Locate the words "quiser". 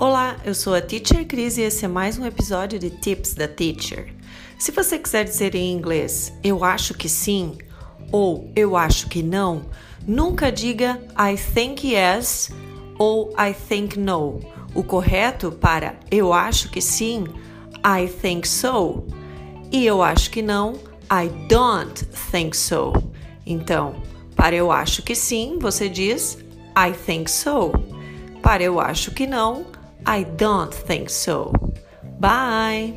4.96-5.24